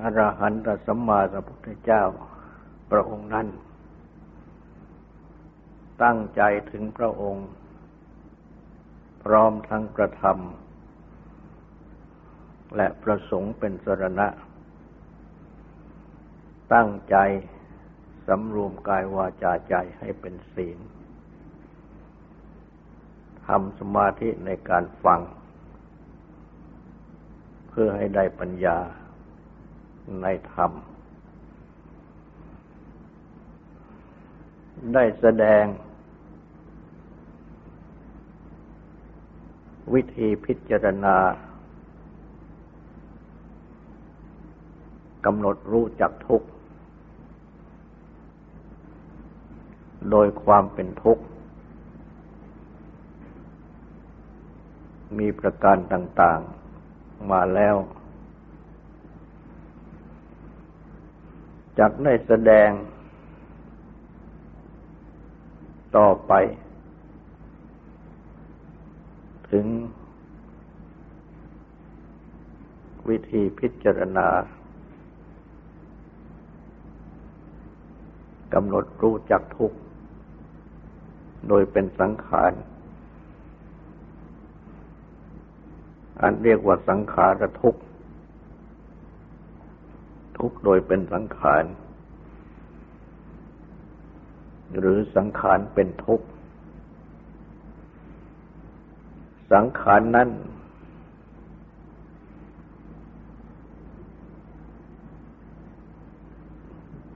[0.00, 2.02] อรหันตสัมมาสัมพุทธเจ้า
[2.90, 3.46] พระองค์นั้น
[6.02, 7.48] ตั้งใจถึงพระองค์
[9.24, 14.28] พร้อมทั้งกระทำและประสงค์เป็นสรณะ
[16.74, 17.16] ตั้งใจ
[18.26, 20.78] สำรวมกายวาจาใจให้เป็นศีล
[23.46, 25.20] ทำสมาธิในการฟัง
[27.68, 28.78] เพื่อให้ได้ปัญญา
[30.22, 30.72] ในธรรม
[34.94, 35.64] ได้แสดง
[39.94, 41.16] วิธีพิจารณา
[45.24, 46.48] กำหนดรู้จักทุกข์
[50.10, 51.24] โดยความเป็นทุกข์
[55.18, 56.40] มีประการต่าง
[56.84, 57.76] ๆ มาแล้ว
[61.78, 62.70] จักได้แสดง
[65.96, 66.32] ต่อไป
[69.50, 69.66] ถึง
[73.08, 74.28] วิธีพิจารณา
[78.54, 79.78] กำหนดรู้จักทุกข์
[81.48, 82.52] โดยเป็นสังขาร
[86.20, 87.80] อันเรียกว่าสังขารทุกข์
[90.38, 91.64] ทุกโดยเป็นสังขาร
[94.78, 96.26] หรือสังขารเป็นทุกข์
[99.52, 100.28] สังขารนั้น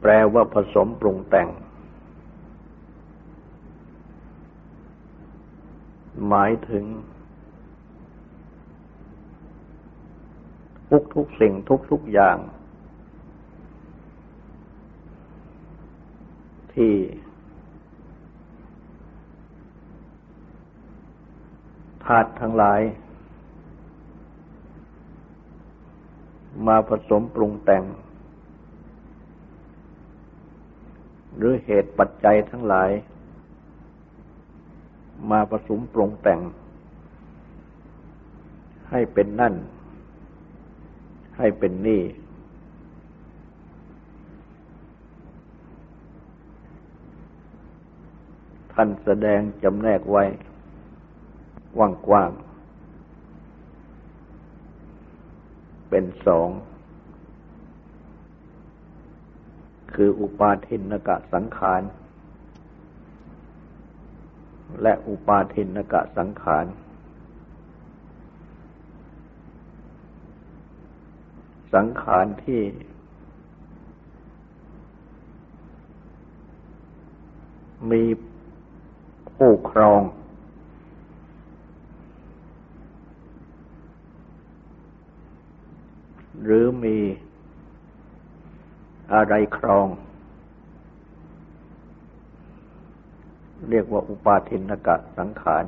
[0.00, 1.49] แปลว่าผสมปรุงแต่ง
[6.28, 6.84] หมายถึง
[10.91, 12.37] ทุกทุกสิ่งทุกทุกอย่าง
[16.81, 16.97] ที่
[22.05, 22.81] ธาตุทั้งหลาย
[26.67, 27.85] มาผสมปรุงแต่ง
[31.37, 32.91] หรือเหตุปัจจัยทั้งหลาย
[35.31, 36.41] มาผสมปรุงแต่ง
[38.91, 39.55] ให้เป็นนั่น
[41.39, 42.01] ให้เป็นนี่
[48.83, 50.25] ท่านแสดงจำแนกไว้
[52.07, 52.39] กว้างๆ
[55.91, 56.49] เป็นสอง
[59.95, 61.83] คืออุปาทินกะสังขาร
[64.83, 66.67] และอุปาทินกะสังขาร
[71.75, 72.61] สังขารที่
[77.91, 78.05] มี
[79.45, 80.03] ผู้ครอง
[86.43, 86.99] หรือมี
[89.12, 89.87] อะไรครอง
[93.69, 95.65] เรียกว่าอุปาทินกะสังขาร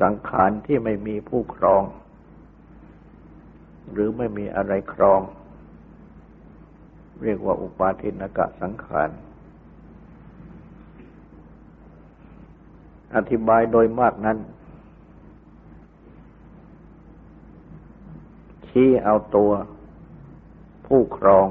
[0.00, 1.82] สังขารที่ไม่มีผู้ครอง
[3.92, 5.20] หรือไม่มีอะไรครอง
[7.22, 9.10] เรียกว่าอุปาทินกะสังขาร
[13.16, 14.38] อธิบายโดยมากนั้น
[18.68, 19.50] ชี้เอาตัว
[20.86, 21.46] ผู้ครอง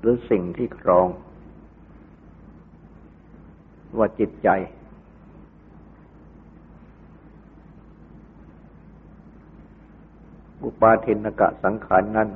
[0.00, 1.06] หรือสิ่งที่ครอง
[3.98, 4.48] ว่าจิตใจ
[10.64, 12.28] อุปาทินกะสังขารนั้น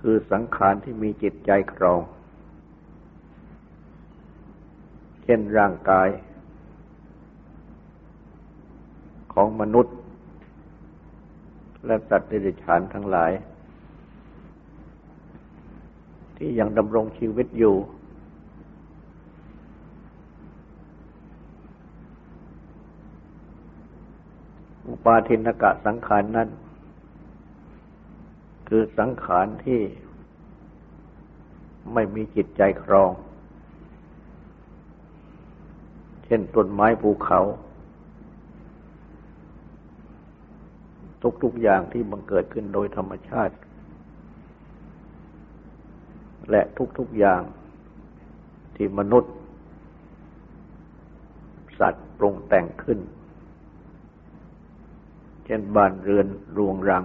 [0.00, 2.00] คือสังขารที่มีจิตใจครอง
[5.22, 6.08] เช่นร่างกาย
[9.32, 9.96] ของมนุษย์
[11.86, 13.32] และสัตว์เดรัจฉานทั้งหลาย
[16.36, 17.76] ที่ยังดำรงชีวิตอยู่
[24.88, 26.48] อุปาทินกะสังขารนนั้น
[28.68, 29.80] คือสังขารที่
[31.92, 37.40] ไม่มีจิตใจครอง เช่นต้นไม้ภูเขา
[41.42, 43.54] ทุกๆอย่างที่บังเกิดขึ้นโดยธรรมชาติ
[46.50, 46.62] และ
[46.98, 47.42] ทุกๆอย่าง
[48.76, 49.34] ที่มนุษย์
[51.78, 52.98] สัตว์ปรุงแต่งขึ้น
[55.44, 56.26] เช่นบ้านเรือน
[56.56, 57.04] รวงรัง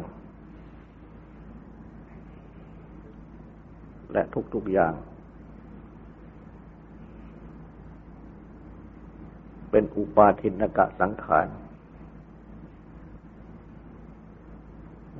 [4.13, 4.94] และทุกๆอย่าง
[9.72, 11.48] เป็นอุปาทินกะสังขาร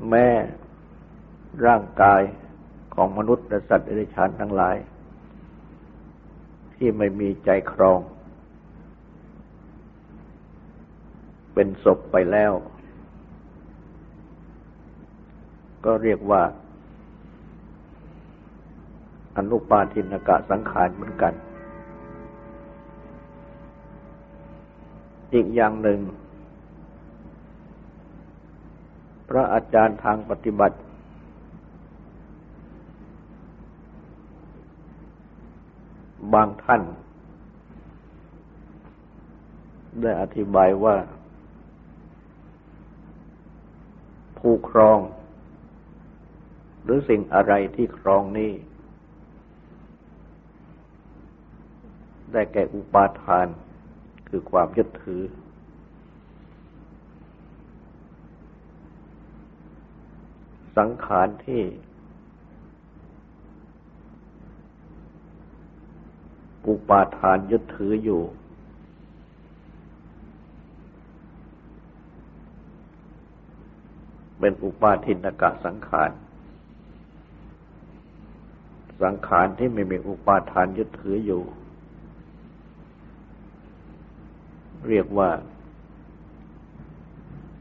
[0.10, 0.28] แม่
[1.66, 2.22] ร่างกาย
[2.96, 4.76] ของมนุษย์และสัตว์เดรัจฉานทั้งหลาย
[6.76, 8.00] ที่ไม่มีใจครอง
[11.54, 12.52] เป็นศพไปแล้ว
[15.86, 16.42] ก็เรียกว่า
[19.38, 21.34] อนุปาทินกะสังขารเหมือนกัน
[25.34, 26.00] อีกอย่างหนึ่ง
[29.30, 30.78] พระอาจารย์ทางปฏิบัติ
[36.34, 36.82] บางท่าน
[40.02, 40.96] ได้อธิบายว่า
[44.40, 45.00] ผู้ครอง
[46.84, 48.52] หรือสิ่งอะไรที่ครองนี้
[52.32, 53.48] ได้แก่อุปาทาน
[54.28, 55.22] คือความยึดถือ
[60.78, 61.62] สังขารที่
[66.68, 68.22] อุปาทานยึดถืออยู่
[74.40, 76.12] เป็นอุปาทินกะสังขาร
[79.04, 81.44] สังขารที่ไม่มีอุปาทานยึดถืออยู่
[84.88, 85.30] เรียกว่า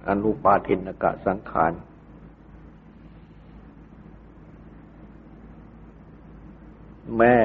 [0.08, 1.72] อนุปาทินกะสังขาร
[7.16, 7.36] แม่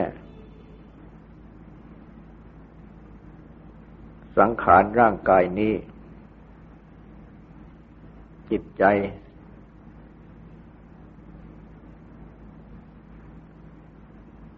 [4.38, 5.74] สังขารร่างกายนี้
[8.52, 8.84] จิตใจ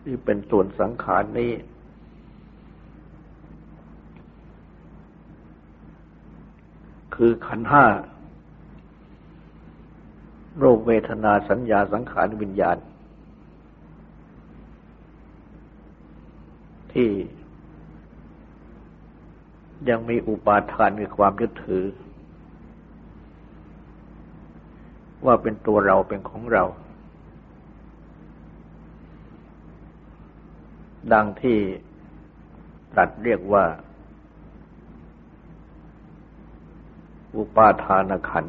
[0.03, 1.51] ที่เป็นส่วนสังขารนี้
[7.15, 7.85] คือขันห้า
[10.59, 12.77] โรคเวทนาสัญญาสังขารวิญญาณ
[16.93, 17.09] ที่
[19.89, 21.85] ยังมีอุปาทานมีความยึดถือ
[25.25, 26.63] ว่าเป็นตัวเราเป็นของเรา
[31.13, 31.57] ดังที่
[32.97, 33.65] ตัดเรียกว่า
[37.35, 38.45] อุปาทานขัน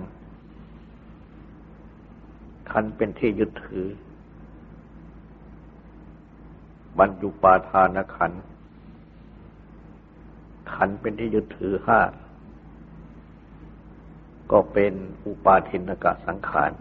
[2.71, 3.87] ขันเป็นที่ยึดถือ
[6.99, 8.33] บรรจุปาทานขัน
[10.73, 12.01] ขันเป็นที่ยึดถือห้า
[14.53, 14.93] ก็เป็น
[15.27, 16.73] อุปาทินกะสังขาร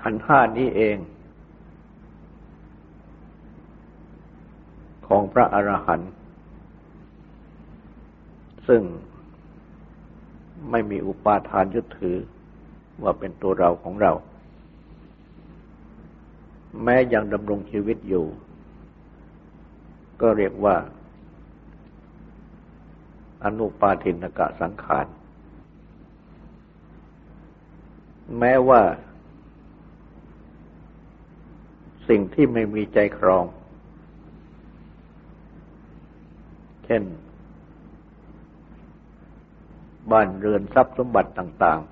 [0.00, 0.96] ขันห้านี้เอง
[5.06, 6.12] ของพระอรหันต์
[8.68, 8.82] ซึ่ง
[10.70, 12.16] ไม่มีอุปาทานยึดถือ
[13.02, 14.12] ว่าเป็นตัวเราของเรา
[16.82, 18.26] แม้ยังดำรงชีวิตอยู่
[20.20, 20.76] ก็เรียกว่า
[23.44, 25.06] อนุปาทินกะสังขาร
[28.38, 28.82] แม้ว่า
[32.08, 33.44] สิ่งที่ไม่มีใจครอง
[36.84, 37.02] เช่น
[40.10, 41.86] บ้านเรือนทรัพย์สมบัติต่าง ๆ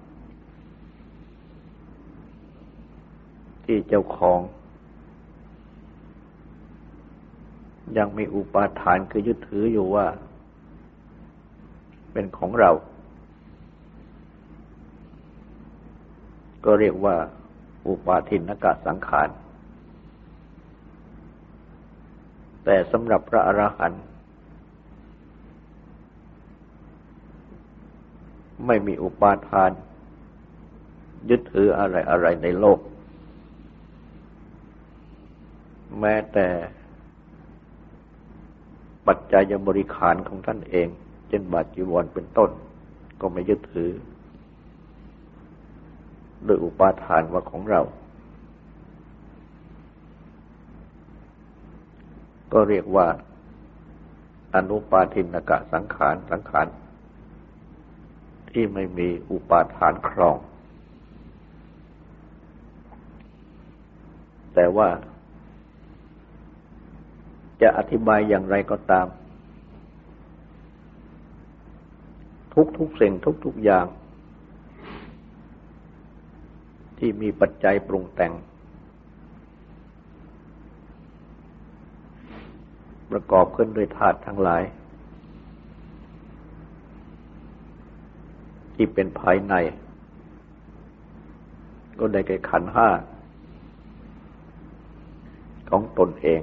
[3.64, 4.40] ที่เจ้าของ
[7.98, 10.06] ยังมีอุปาทานคือยึดถืออยู่ว่า
[12.12, 12.70] เป็นของเรา
[16.64, 17.16] ก็เรียกว่า
[17.86, 19.28] อุปาทินกะสังขาร
[22.64, 24.02] แต่สำหรับพระอรหันต์
[28.66, 29.70] ไม่มีอุปาทาน
[31.30, 32.78] ยึดถืออะไรอะไรในโลก
[36.00, 36.48] แม้แต่
[39.06, 40.88] ปัจจัยบริขารของท่านเอง
[41.28, 42.50] เช่นบาจีวรเป็นต้น
[43.20, 43.90] ก็ไม่ยึดถือ
[46.44, 47.80] โดยอุปาทานว่าของเรา
[52.52, 53.06] ก็เรียกว่า
[54.54, 56.66] อนุปาทินกะสังขารสังขาร
[58.52, 60.38] ที่ไม่มีอุปาทานครอง
[64.54, 64.88] แต่ว่า
[67.62, 69.06] จะอธิบายอย่างไรก็ตาม
[72.54, 73.86] ทุกทุกสิ่งทุกทุกอย่าง
[76.98, 78.32] ที่มีปัจจัยปรุงแต่ง
[83.10, 84.62] ประกอบขึ้นด้วยธาตุทั้งหลาย
[88.82, 89.54] ที่เป็นภายใน
[91.98, 92.88] ก็ได้แก่ขันห้า
[95.70, 96.40] ของตนเอง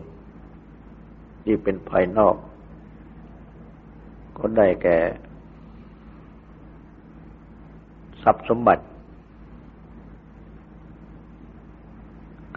[1.43, 2.35] ที่เป็นภายนอก
[4.37, 4.97] ก็ได้แก่
[8.23, 8.83] ทรัพย์สมบัติ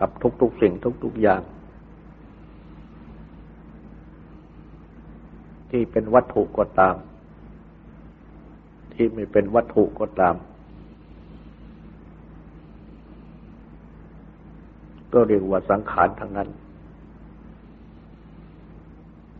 [0.00, 0.10] กับ
[0.40, 0.72] ทุกๆสิ่ง
[1.04, 1.42] ทุกๆอย่าง
[5.70, 6.96] ที่เป็นวัตถุก็ตาม
[9.02, 10.36] ที่ไม่เป็นวัตถุก็ตาม
[15.12, 16.48] ก็เรียกว่าสังขารทั้งนั้น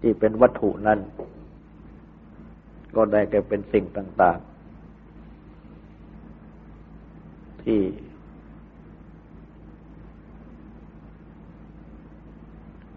[0.00, 0.98] ที่เป็นวัตถุนั้น
[2.96, 4.38] ก็ได้แก่เป็นสิ่งต่าง
[6.80, 7.80] ๆ ที่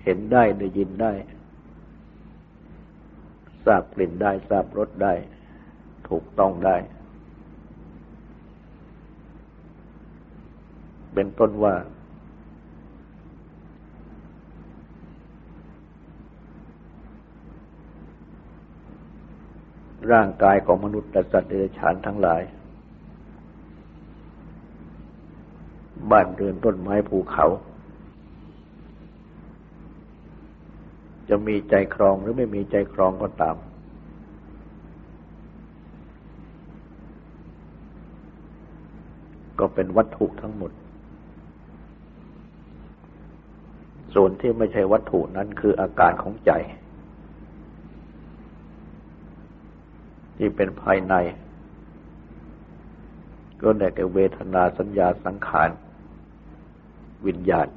[0.04, 1.14] เห็นได้ได้ยินได้
[3.66, 5.14] ทราบกลิ่นได้ทราบรสได้
[6.14, 6.76] ถูกต้องได้
[11.14, 11.76] เป็นต้นว่า
[20.12, 22.42] ร่างกายของมนุษย์และสัตว์เดรัจฉานทั้งหลาย
[26.12, 27.48] บ้านเรือนต้นไม้ภูเขา
[31.30, 33.58] จะมีใจครองหรือไม่มีใจครองก็ตาม
[39.66, 40.72] ก็เป็นวัตถุทั้งหมด
[44.16, 46.52] ส่วนที่ไม่ใช่วัตถุนั้นคืออาการของใจ
[50.38, 51.14] ที่เป็นภายใน
[53.62, 55.70] ก็ได้แก่เวทนาสัญญาสังขาร
[57.26, 57.68] วิญญาณ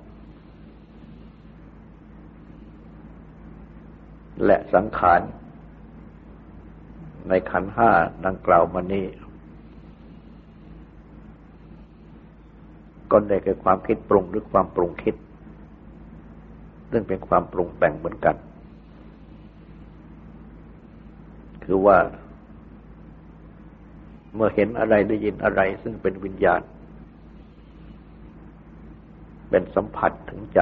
[4.45, 5.21] และสังขาร
[7.29, 7.91] ในขันห้า
[8.27, 9.07] ดังกล่าวมานี้
[13.17, 15.15] ก็ได้แก่ความคิดปรุงหรือความปรุงคิด
[16.91, 18.37] ซึ่งเป็นความปรุงแต่งเหมือนกัน
[21.65, 21.99] คือว่า
[24.35, 26.61] เมื่อเห็นอะไรได้ยินอะไร ซึ่งเป็นวิญญาณ
[29.51, 30.61] เป็นสัมผัสถึงใจ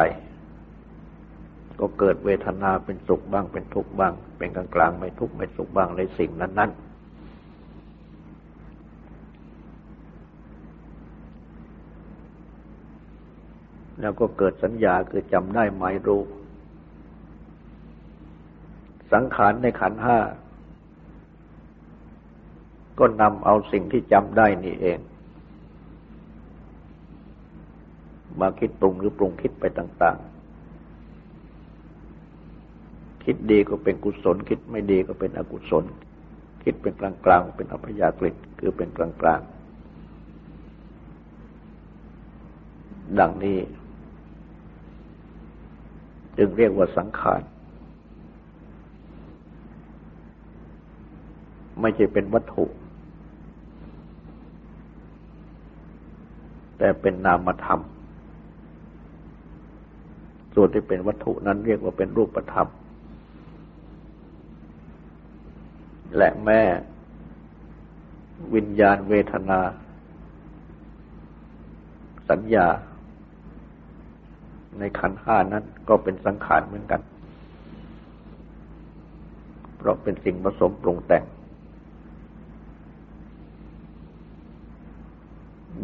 [1.80, 6.93] ก็เกิดเวทนาเป็นสุขบ้าง เป็นทุกข์บ้าง เป็นกลางกลางไม่ทุกข์ไม่สุขบ้างในสิ่งนั้น ๆ
[14.04, 16.22] แล้วก็เกิดสัญญาคือจำได้หมายรู้
[19.12, 20.18] สังขารในขันห้า
[22.98, 24.98] ก็นำเอาสิ่งที่จำได้นี่เอง
[28.40, 35.84] มาคิดปรุงหรือปรุงคิดไปต่างๆ คิดดีก็เป็นกุศล คิดไม่ดีก็เป็นอกุศล
[36.64, 39.40] คิดเป็นกลางกลางเป็นอัพยากฤิคือเป็นกลางกลาง
[43.20, 43.58] ดังนี้
[46.38, 47.40] จึงเรียกว่าสังขาร
[51.80, 52.64] ไม่ใช่เป็นวัตถุ
[56.78, 57.80] แต่เป็นนามธรรม
[60.54, 62.68] ส่วนที่เป็นวัตถุนั้นเรียกว่าเป็นรูปธรรม
[66.16, 66.62] และแม่
[68.54, 69.60] วิญญาณเวทนา
[72.30, 72.66] สัญญา
[74.78, 77.00] ในขันห้านั้นก็เป็นสังขารเหมือนกัน
[79.76, 81.24] เพราะเป็นสิ่งผสมปรุงแต่ง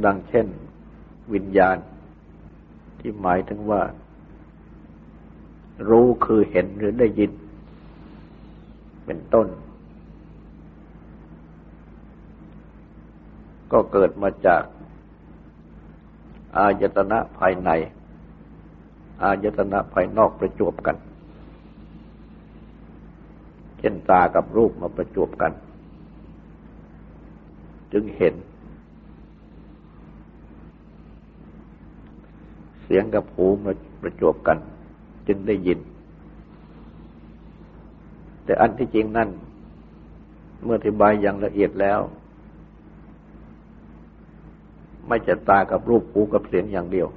[0.04, 0.47] ดังเช่น
[1.35, 1.76] วิญญาณ
[3.00, 3.82] ที่หมายถึงว่า
[5.88, 7.30] รู้คือเห็นหรือได้ยิน
[9.06, 9.47] เป็นต้น
[13.73, 14.62] ก็เกิดมาจาก
[16.56, 17.70] อายตนะภายใน
[19.23, 20.97] อายตนะภายนอกประจวบกัน
[23.79, 25.53] เช่นตากับรูปมาประจวบกัน
[27.93, 28.35] จึงเห็น
[32.83, 33.73] เสียงกับหูมา
[34.03, 34.59] ประจวบกัน
[35.27, 35.79] จึงได้ยิน
[38.45, 39.29] แต่อันที่จริงนั่น
[40.65, 42.00] เมื่ออธิบายอย่างละเอียดแล้ว
[45.09, 47.09] ไม่จะตากับรูปหูกับเสียงอย่างเดียว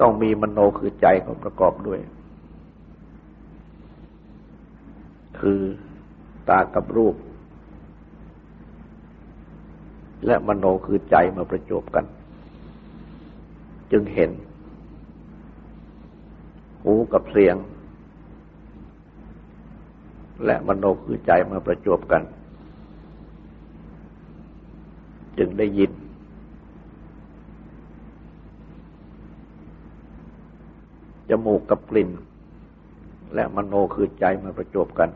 [0.00, 2.00] ต้องมีมโนคือใจเขาประกอบด้วย
[5.38, 5.60] คือ
[6.48, 7.16] ตากับรูป
[10.26, 12.04] และมโนคือใจมาประจบกัน
[13.92, 14.30] จึงเห็น
[16.82, 17.56] หูกับเสียง
[20.44, 22.22] และมโนคือใจมาประจบกัน
[25.38, 25.92] จึงได้ยิน
[31.30, 32.10] จมูกกับกลิ่น
[33.34, 35.10] และมโนคือใจมาประจบกัน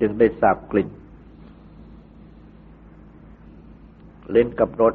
[0.00, 0.88] จึงได้ทราบกลิ่น
[4.30, 4.94] เล่นกับรส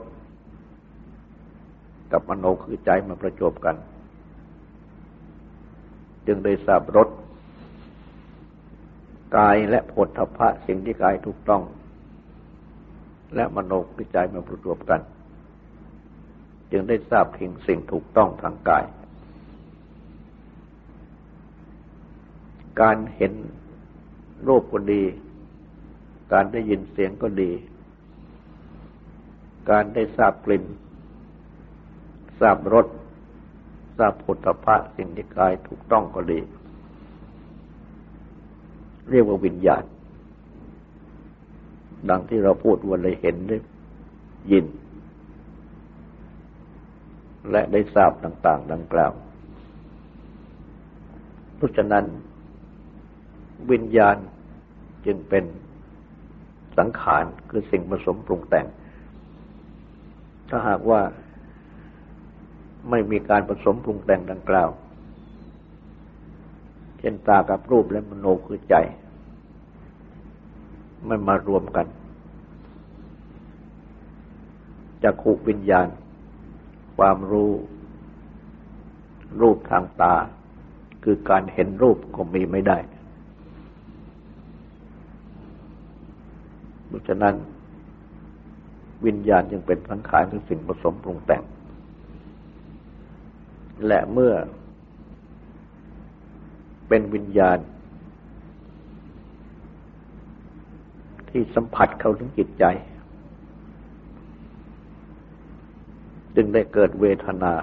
[2.11, 3.75] กับมโนคือใจมาประจบกัน
[6.27, 7.09] จึงได้ทราบรส
[9.37, 11.61] กายและผลทพะสิ่งที่กายถูกต้อง
[13.35, 15.01] และมโนคือใจมาประจบกัน
[16.71, 18.85] จึงได้ทราบถึงสิ่งถูกต้องทางกาย
[22.81, 23.33] การเห็น
[24.47, 25.03] รูปก็ดี
[26.33, 27.51] การได้ยินเสียงก็ดี
[29.69, 30.63] การได้ทราบกลิ่น
[32.39, 32.87] ทราบรส
[33.97, 36.39] ทราบผลตภะสิ่งที่กายถูกต้องก็ดี
[39.09, 39.83] เรียกว่าวิญญาณ
[42.09, 43.57] ดังที่เราพูดวันเลยเห็นได้
[44.51, 44.65] ยิน
[47.49, 49.13] และได้ทราบต่าง ๆ ดังกล่าว
[51.55, 52.05] เพราะฉะนั้น
[53.71, 54.17] วิญญาณ
[55.05, 55.43] จึงเป็น
[56.77, 58.65] สังขารคือสิ่งผสมปรุงแต่ง
[60.49, 61.01] ถ้าหากว่า
[62.89, 64.69] ไม่มีการผสมปรุงแต่งดังกล่าว
[66.99, 68.75] เช่นตากับรูปและมโนคือใจ
[71.07, 71.87] ไม่มารวมกัน
[75.03, 75.87] จะขุวิญญาณ
[76.97, 77.51] ความรู้
[79.41, 80.15] รูปทางตา
[81.03, 82.77] คือการเห็นรูปก็มีไม่ได้
[86.87, 87.35] เพราะฉะนั้น
[89.05, 91.43] วิญญาณยังเป็นสังขารคือสิ่งผสมปรุงแต่ง
[93.87, 94.33] และเมื่อ
[96.87, 97.57] เป็นวิญญาณ
[101.29, 102.63] ที่สัมผัสเข้าถึงจิตใจ
[106.43, 107.53] จึงได้เกิดเวทนา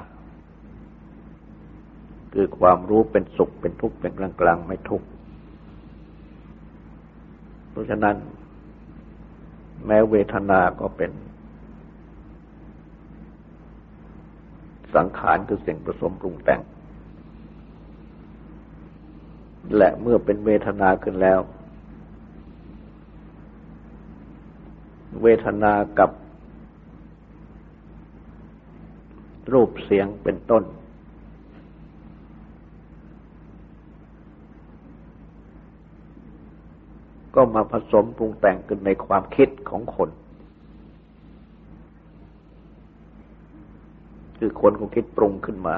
[2.34, 5.06] คือความรู้เป็นสุขเป็นทุกข์เป็นกลางกลางไม่ทุกข์
[7.70, 8.16] เพราะฉะนั้น
[9.86, 11.10] แม้เวทนาก็เป็น
[14.94, 16.60] สังขารคือสิ่งผสมปรุงแต่ง
[19.76, 21.40] และเมื่อเป็นเวทนาขึ้นแล้ว
[25.22, 26.10] เวทนากับ
[29.52, 30.64] รูปเสียงเป็นต้น
[37.34, 40.10] ก็มาผสมปรุงแต่งกันในความคิดของคน
[44.38, 45.76] คือคนก็คิดปรุงขึ้นมา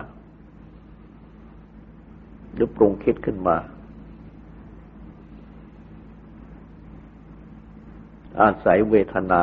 [2.53, 3.57] หรือปรุงคิดขึ้นมา
[8.41, 9.43] อาศัยเวทนา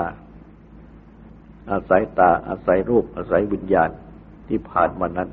[1.72, 3.90] อาศัยตาอาศัยรูปอาศัยวิญญาณ
[4.47, 5.29] ที่ผ่านมานั้น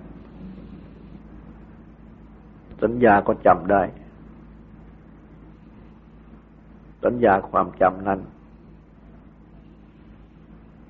[2.83, 3.83] สัญญาก็จำได้
[7.05, 8.21] สัญญาความจำนั้น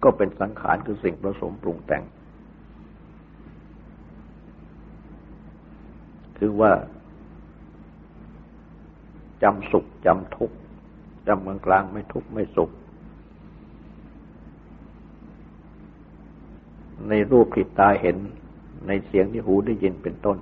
[0.03, 2.03] ก็เป็นสังขารคือสิ่งผสมปรุงแต่ง
[6.39, 6.73] คือว่า
[9.43, 10.57] จำสุขจำทุกข์
[11.27, 12.71] จำกลางกลางไม่ทุกข์ไม่สุข
[17.09, 18.17] ในรูปที่ตาเห็น
[18.87, 20.39] ในเสียงที่หูได้ยินเป็นต้น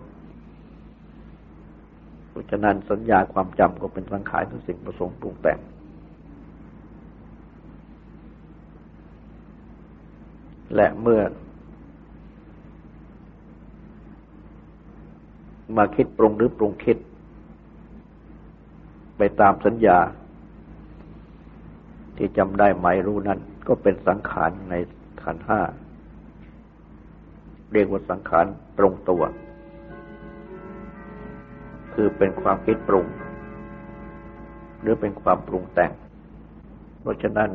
[2.29, 5.59] เพราะฉะนั้นสัญญาความจำก็เป็นสังขารของสิ่งประสงค์ปรุงแต่ง
[10.77, 11.20] และเมื่อ
[15.77, 16.98] มาคิดปรุงหรือปรุงคิด
[19.16, 19.98] ไปตามสัญญา
[22.16, 24.75] ที่จำได้หมายรู้นั้น ก็เป็นสังขารใน
[25.22, 25.61] ขันห้า
[27.72, 28.46] เรียกว่าสังขาร
[28.78, 29.22] ตรงตัว
[31.94, 33.06] คือเป็นความคิดปรุง
[34.80, 35.92] หรือเป็นความปรุงแต่ง
[37.00, 37.50] เพราะฉะนั้น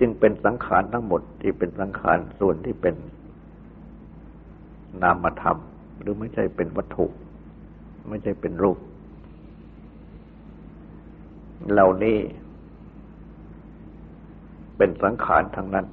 [0.00, 2.94] จึงเป็นสังขารทั้งหมดที่เป็นสังขารส่วนที่เป็น
[5.02, 5.58] นามธรรม
[6.00, 7.06] หรือไม่ใช่เป็นวัตถุ
[8.08, 8.78] ไม่ใช่เป็นรูป
[11.72, 12.18] เหล่านี้
[14.76, 15.86] เป็นสังขารทั้งนั้น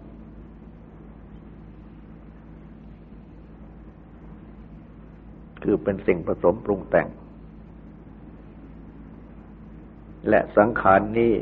[5.71, 7.07] คือเป็นสิ่งผสมปรุงแต่ง
[10.29, 11.33] และสังขารนนี้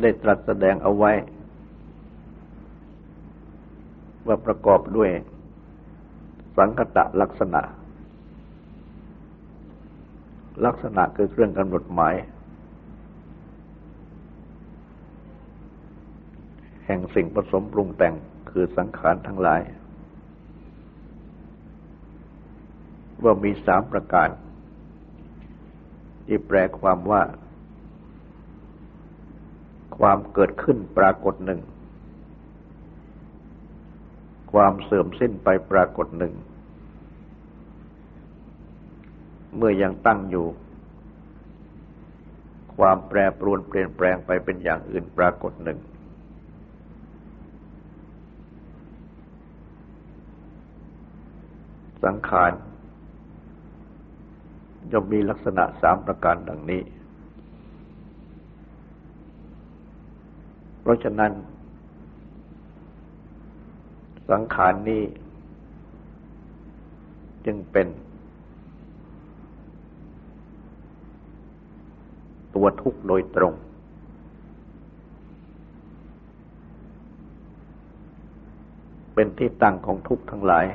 [0.00, 1.12] ได้ตรัสแสดงเอาไว้
[4.26, 5.10] ว่าประกอบด้วย
[6.56, 7.62] สังคตะลักษณะ
[10.64, 12.14] ลักษณะคือเครื่องกำหนดหมาย
[16.86, 18.14] แห่งสิ่งผสมปรุงแต่ง
[18.50, 19.62] คือสังขารทั้งหลาย
[23.22, 24.28] ว่ามีสามประการ
[26.26, 27.22] ที่แปลความว่า
[29.98, 31.60] ความเกิดขึ้นปรากฏหนึ่ง
[34.52, 36.34] ความเสื่อมสิ้นไปปรากฏหนึ่ง
[39.56, 40.46] เมื่อยังตั้งอยู่
[42.76, 45.78] ความแปรปรวนเปลี่ยนแปลงไปเป็นอย่างอื่นปรากฏหนึ่ง
[52.04, 52.50] สังขาร
[54.92, 56.82] ย่อมมีลักษณะสามประการดังนี้
[60.80, 61.32] เพราะฉะนั้น
[64.30, 65.02] สังขารนี้
[67.46, 67.86] จึงเป็น
[72.54, 73.54] ตัวทุกข์โดยตรง
[79.14, 80.66] เป็นที่ตั้งของทุกข์ทั้งหลาย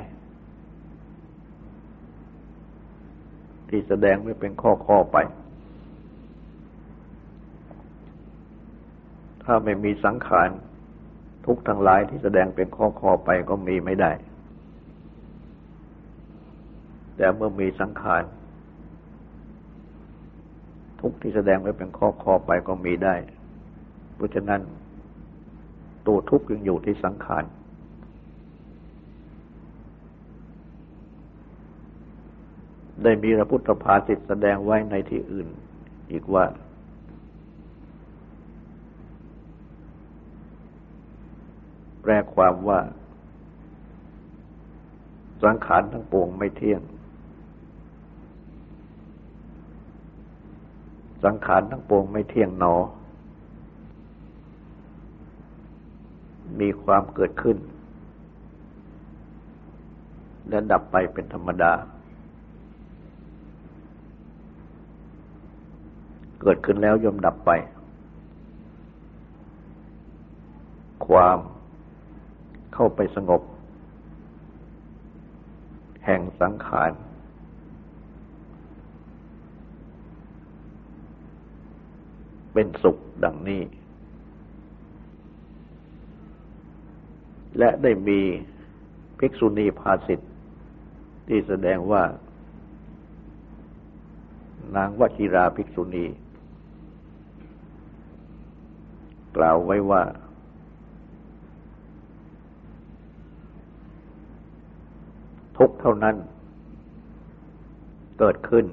[3.74, 5.16] ที่แสดงไว้เป็นข้อข้อไป
[9.44, 10.48] ถ้าไม่มีสังขาร
[11.46, 14.12] ทุกทั้งหลายที่แสดงเป็นข้อข้อไปก็มีไม่ได้
[17.16, 18.22] แต่เมื่อมีสังขาร
[21.00, 23.14] ทุกที่แสดงไว้เป็นข้อข้อไปก็มีได้
[24.16, 24.60] เพราะฉะนั้น
[26.06, 27.44] ตัวทุกข์ยังอยู่ที่สังขาร
[33.02, 35.48] ได้มีพระพุทธภาษิตแสดงไว้ในที่อื่น
[36.10, 36.44] อีกว่า
[42.00, 42.80] แปลความว่า
[45.44, 46.80] สังขารทั้งปวงไม่เที่ยง
[51.24, 52.74] สังขารทั้งปวงไม่เที่ยงหนอ
[56.60, 57.56] มีความเกิดขึ้น
[60.48, 61.72] และดับไปเป็นธรรมดา
[66.46, 67.50] เกิดขึ้นแล้วย่อมดับไป
[71.06, 71.38] ความ
[72.74, 73.42] เข้าไปสงบ
[76.04, 76.90] แห่งสังขาร
[82.52, 83.62] เป็นสุขดังนี้
[87.58, 88.20] และได้มี
[89.18, 90.30] ภิกษุณีภาสิทธิ์
[91.28, 92.02] ที่แสดงว่า
[94.76, 96.06] นางวชิราภิกษุณี
[99.36, 100.02] กล่าวไว้ว่า
[105.56, 106.16] ทุกเท่านั้น
[108.18, 108.64] เกิดขึ้น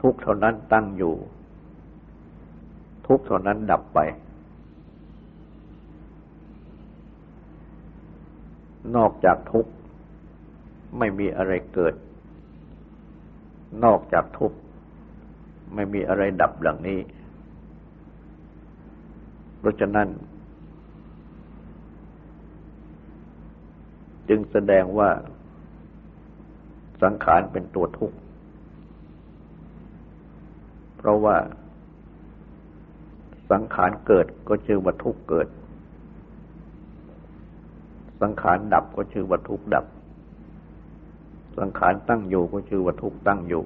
[0.00, 1.14] ทุกเท่านั้นตั้งอยู่
[3.06, 3.98] ทุกเท่านั้นดับไป
[8.96, 9.66] นอกจากทุก
[10.98, 11.94] ไม่มีอะไรเกิด
[13.84, 14.52] นอกจากทุก
[15.74, 16.98] ไม่มีอะไรดับหลังนี้
[19.58, 20.08] เพราะฉะนั้น
[24.28, 25.10] จึงแสดงว่า
[27.02, 28.16] สังขารเป็นตัวทุกข์
[30.96, 31.36] เพราะว่า
[33.50, 35.48] สังขารเกิดก็ชื่อว่าทุกข์เกิด
[38.22, 39.86] สังขารดับก็ชื่อว่าทุกข์ดับ
[41.58, 43.62] สังขารตั้งอยู่ก็ชื่อว่าทุกข์ตั้งอยู่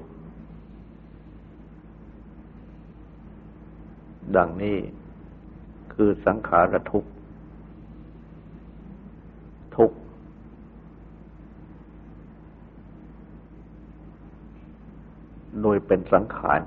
[4.37, 4.76] ดังนี้
[6.02, 7.04] คือสังขารทุก
[9.76, 9.90] ทุก
[15.62, 16.60] โดยเป็นสังขาร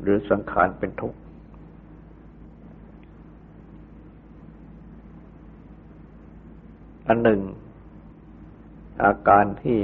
[0.00, 1.18] หรือสังขารเป็นทุกข์
[7.06, 7.40] อันหนึ่ง
[9.04, 9.78] อาการที่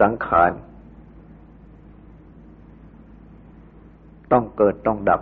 [0.00, 0.52] สังขาร
[4.32, 5.20] ต้องเกิดต้องดับ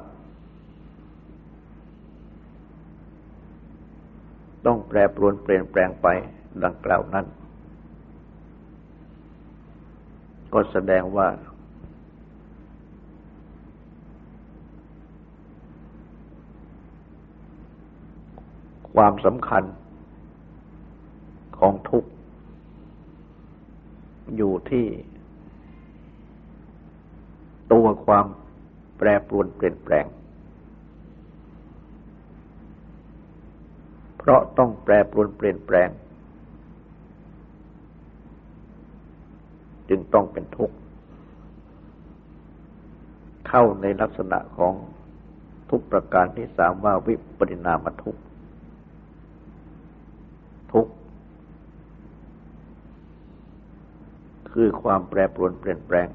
[4.66, 6.06] ต้องแปรปรวนเปลี่ยนแปลงไป
[6.64, 7.26] ดังกล่าวนั้น
[10.52, 11.28] ก็แสดงว่า
[18.94, 19.64] ความสำคัญ
[21.58, 22.10] ของทุกข์
[24.36, 24.86] อยู่ที่
[27.72, 28.26] ตัวความ
[29.06, 30.06] รปรวนเปลี่ยนแปลง
[34.18, 35.88] เพราะต้องแปรปรวนเปลี่ยนแปลง
[39.88, 40.76] จึงต้องเป็นทุกข์
[43.48, 44.72] เข้าในลักษณะของ
[45.70, 48.20] ทุกประการที่สามว่าวิปริณามทุกข์
[50.72, 50.92] ทุกข์
[54.52, 56.08] คือความแปรปรวนเปลี่ยนแปลง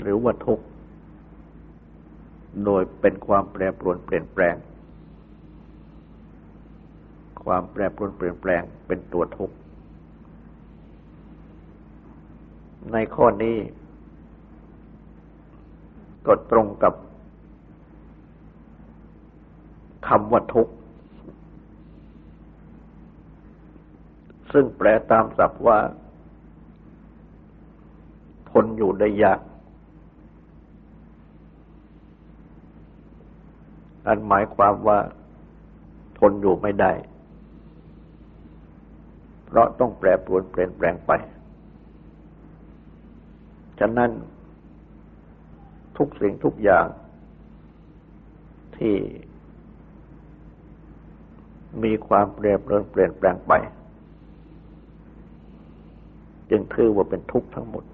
[0.00, 0.64] หรือว่าทุกข์
[2.64, 4.56] โดยเป็นความแปรปรวนเปลี่ยนแปลง
[7.44, 9.56] ความแปรปรวนเปลี่ยนแปลงเป็นตัวทุกข์
[12.92, 13.56] ในข้อนี้
[16.26, 16.94] ก็ตรงกับ
[20.08, 20.74] คำว่าทุกข์
[24.52, 25.78] ซึ่งแปลตามศัพท์ว่า
[28.50, 29.40] ทนอยู่ได้ยาก
[34.06, 34.98] อันหมายความว่า
[36.18, 36.92] ทนอยู่ไม่ได้
[39.44, 41.12] เพราะต้องแปรปรวนเปลี่ยนแปลงไป
[43.80, 44.10] ฉะนั้น
[45.96, 46.86] ทุกสิ่งทุกอย่าง
[48.76, 48.96] ที่
[51.82, 53.52] มีความเปลี่ยนเปลี่ยนแปลงไป
[56.50, 57.84] จึงถือว่าเป็นทุกข์ทั้งหมด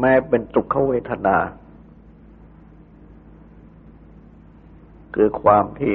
[0.00, 1.36] แม้เป็นทุกขเวทนา
[5.18, 5.94] คือความที่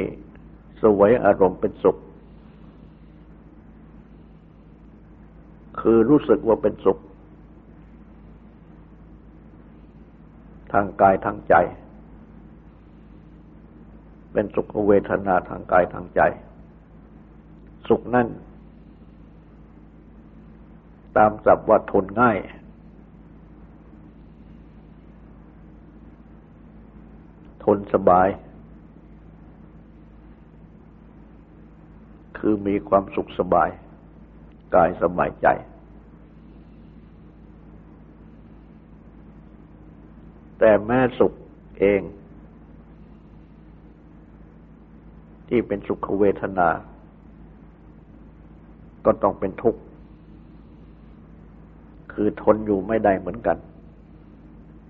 [0.81, 1.97] สวยอารมณ์เป็นสุข
[5.79, 6.97] คือรู้สึกว่าเป็นสุข
[10.73, 11.55] ทางกายทางใจ
[14.33, 16.21] เป็นสุขเวทนาทางกายทางใจ
[17.87, 18.27] สุขนั่น
[21.17, 22.37] ตามสับว่าทนง่าย
[27.63, 28.29] ทนสบาย
[32.41, 33.69] คือมีความสุขสบาย
[34.75, 35.47] กายสบายใจ
[40.59, 41.33] แต่แม่สุข
[41.79, 42.01] เอง
[45.47, 46.69] ที่เป็นสุขเวทนา
[49.05, 49.81] ก็ต้องเป็นทุกข์
[52.13, 53.57] คือทนอยู่ไม่ได้เหมือนกัน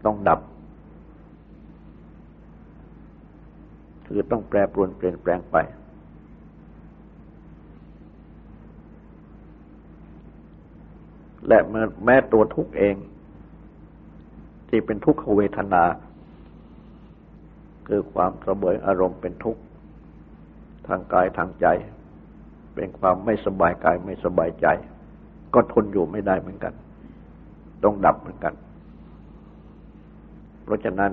[0.05, 0.39] ต้องดับ
[4.05, 5.57] คือต้องแปรปรวนเปลี่ยนแปลงไป
[11.51, 11.63] และ
[12.05, 12.95] แม้ตัวทุกข์เอง
[14.69, 15.83] ที่เป็นทุกขเวทนา
[17.87, 19.61] คือความเสมออารมณ์เป็นทุกข์
[20.87, 21.65] ทางกายทางใจ
[22.75, 24.67] เป็นความไม่สบายกายไม่สบายใจ
[25.53, 26.73] ก็ทนอยู่ไม่ได้เหมือนกัน
[27.83, 28.53] ต้องดับเหมือนกัน
[30.63, 31.11] เพราะฉะนั้น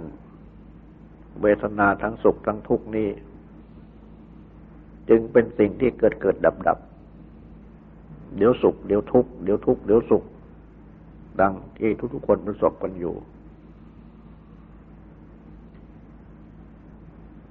[1.43, 3.09] เวทนาทั้งสุขทั้งทุกข์นี้
[5.09, 6.79] จึงเป็นสิ่งที่เกิดเกิดดับดับ
[8.37, 10.25] เดี๋ยวสุขเดี๋ยวทุกข์เดี๋ยวทุกข์เดี๋ยวสุข
[11.41, 13.15] ดังที่ทุกๆคนประสบกันอยู่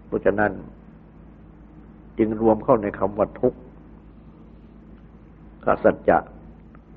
[0.07, 0.51] เพราะฉะนั้น
[2.17, 3.59] จึงรวมเข้าในคำว่าทุกข์
[5.83, 6.17] สัจจะ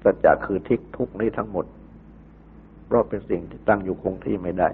[0.04, 1.66] สัจจะคือทิกทุกนี้ทั้งหมด
[2.86, 4.68] เพราะเป็นสิ่งที่ตั้งอยู่คงที่ไม่ได้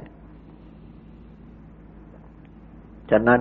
[3.11, 3.41] ฉะนั้น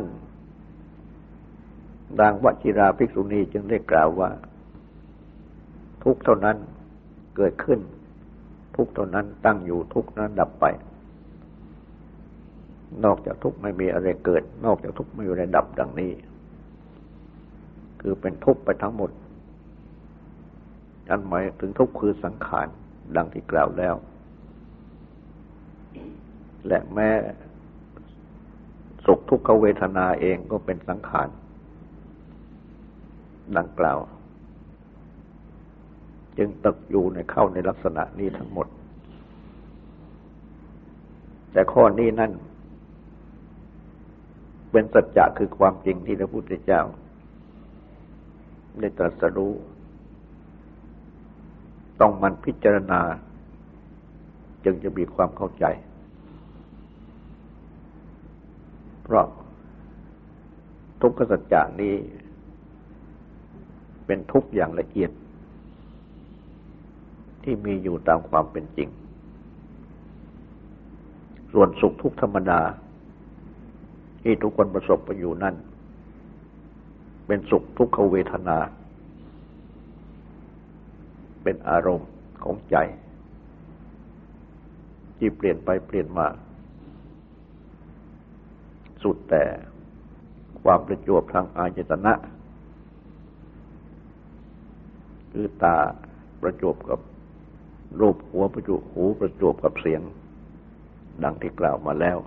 [2.19, 4.29] ดังวชิราภิกษุณีจึงได้กล่าวว่า
[6.05, 6.57] ทุกเท่านั้น
[7.35, 7.79] เกิดขึ้น
[8.75, 10.65] ทุกเท่านั้นตั้งอยู่ทุกนั้นดับไป
[13.03, 16.11] นอกจากทุกไม่มีอะไรเกิด นอกจากทุกไม่มีอะไรดับดังนี้
[18.01, 19.11] คือเป็นทุกไปทั้งหมด
[21.09, 22.67] อันหมายถึงทุกข์คือสังขาร
[23.15, 23.95] ดังที่กล่าวแล้ว
[26.67, 27.09] และแม้
[29.05, 31.27] สุขทุกขเวทนาเองก็เป็นสังขาร
[33.57, 33.99] ดังกล่าว
[36.37, 38.67] จึงตกอยู่ในเข้าในลักษณะนี้ทั้งหมด
[41.51, 42.31] แต่ข้อนี้นั่น
[44.71, 46.81] เป็นสัจจะคือความจริงที่พระพุทธเจ้า
[48.79, 49.53] ได้ตรัสรู้
[51.99, 53.01] ต้องมันพิจารณา
[54.65, 55.65] จึงจะมีความเข้าใจ
[59.03, 59.25] เพราะ
[61.01, 61.95] ทุกขสัจจะนี้
[64.05, 65.11] เป็นทุกอย่างละเอียด
[67.45, 68.89] ที่มีอยู่ตามความเป็นจริง
[71.53, 72.61] ส่วนสุขทุกธรรมดา
[74.23, 75.55] ที่ทุกคนประสบไปอยู่นั่น
[77.27, 78.57] เป็นสุขทุกขเวทนา
[81.43, 82.09] เป็นอารมณ์
[82.43, 82.75] ของใจ
[85.17, 86.27] ที่เปลี่ยนไปเปลี่ยนมา
[89.03, 89.43] สุดแต่
[90.63, 92.13] ความประจวบทางอายตนะ
[95.31, 95.77] คือตา
[96.41, 96.99] ประจวบกับ
[97.99, 100.01] รูปหัวประจวบหูประจวบกับเสียง
[101.23, 102.17] ดังที่กล่าวมาแล้ว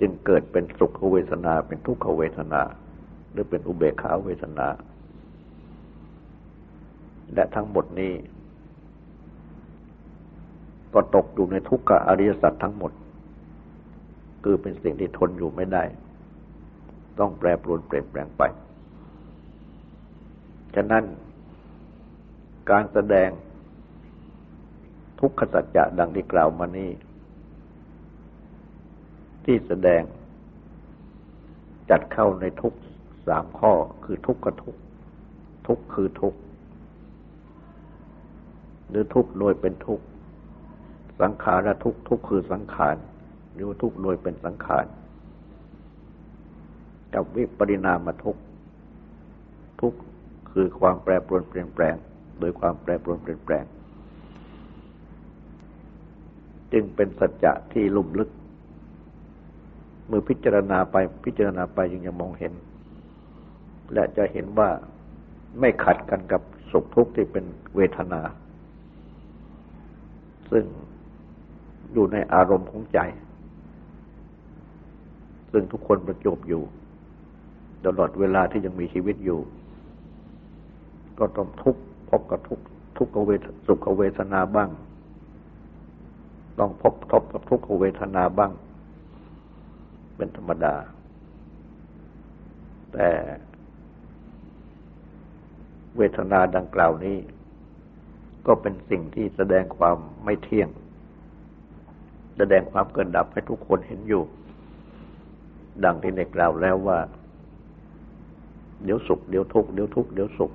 [0.00, 2.62] จึงเกิดเป็นสุขเวทนาเป็นทุกขเวทนา
[3.32, 4.68] หรือเป็นอุเบกขาเวทนา
[7.34, 8.12] และทั้งหมดนี้
[10.94, 12.92] ก็ตกอยู่ในทุกขอริยสัจทั้งหมด
[14.44, 15.84] คือเป็นสิ่งที่ทนอยู่ไม่ได้
[17.18, 18.42] ต้องแปรปรวนเปลี่ยนแปลงไป
[20.74, 21.04] ฉะนั้น
[22.70, 23.30] การแสดง
[25.20, 26.90] ทุกขสัจจะดังที่กล่าวมานี้
[29.44, 30.02] ที่แสดง
[31.90, 32.74] จัดเข้าในทุก
[33.28, 33.72] สามข้อ
[34.04, 34.76] คือทุกข์กับทุก
[35.66, 36.34] ทุกคือทุก
[38.88, 40.00] หรือทุกโดยเป็นทุก
[41.20, 42.96] สังขารทุกทุกคือสังขาร
[43.52, 44.84] หรือทุกโดยเป็นสังขาร
[47.14, 48.36] กับวิปริณามทุก
[49.80, 49.92] ทุก
[50.54, 51.96] คือความแปรปรวนเปลี่ยนแปลง
[52.40, 53.64] โดยความแปรปรวนเปลี่ยนแปลง
[56.72, 58.30] จึงเป็นสัจจะที่ลุ่มลึก
[60.08, 62.52] เมื่อพิจารณาไปพิจารณาไปยังจะมองเห็น
[63.92, 64.70] และจะเห็นว่า
[65.60, 67.44] ไม่ขัดกันกับสุขทุกข์ที่เป็น
[67.76, 68.20] เวทนา
[70.50, 70.64] ซึ่ง
[71.92, 72.98] อยู่ในอารมณ์ของใจ
[75.52, 76.62] ซึ่งทุกคนประจบอยู่
[77.86, 79.40] ตลอดเวลาที่ยังมีชีวิตอยู่
[81.18, 81.76] ก็ต้องทุก
[82.10, 82.58] พบกับทุก
[82.96, 84.70] ทุกขเวทสุขเวทนาบ้าง
[86.58, 88.52] ต้องพบทบกับทุกขเวทนาบ้าง
[90.16, 90.74] เป็นธรรมดา
[92.92, 93.08] แต่
[95.96, 97.16] เวทนาดังกล่าวนี้
[98.46, 100.68] ก็เป็นสิ่งที่แสดงความไม่เที่ยง
[102.38, 104.22] แสดงความเกินดับให้ทุกคนเห็นอยู่
[105.84, 106.98] ดังที่ได้กล่าวแล้วว่า
[108.84, 110.52] เดี๋ยวสุข เดี๋ยวทุกข์เดี๋ยวทุกข์เดี๋ยวสุข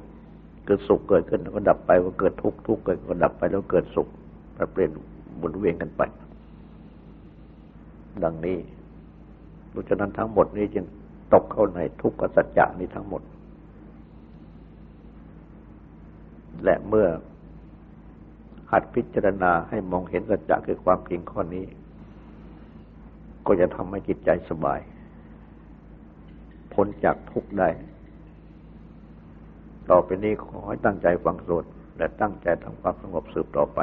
[0.70, 4.08] เกิดสุขเกิดขึ้นแล้วก็ดับไปก็เกิดทุกข์ทุกข์เกิดก็ดับไปแล้วเกิดสุข
[4.72, 4.92] เปลี่ยน
[5.38, 6.02] หมุนเวียนกันไป
[8.24, 8.58] ดังนี้
[9.74, 10.86] ดังฉะนั้นทั้งหมดนี้จึง
[11.34, 13.22] ตกเข้าในทุกขสัจจะนี้ทั้งหมด
[16.64, 17.08] และเมื่อ
[18.72, 21.66] หัดพิจารณาให้มองเห็นสัจจะคือความจริงข้อนี้
[23.46, 24.80] ก็จะทำให้จิตใจสบาย
[26.74, 27.70] พ้นจากทุกข์ได้
[29.92, 31.66] ต่อไปนี้ขอให้ตั้งใจฟังสวด
[31.98, 33.80] และตั้งใจทำความสงบสืบต่อไป